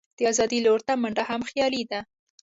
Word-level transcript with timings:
د 0.17 0.19
آزادۍ 0.31 0.59
لور 0.65 0.79
ته 0.87 0.93
منډه 1.01 1.23
هم 1.29 1.41
خیالي 1.49 1.83
ده. 1.91 1.99